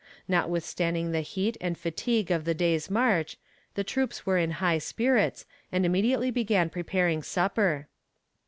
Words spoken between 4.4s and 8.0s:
high spirits, and immediately began preparing supper.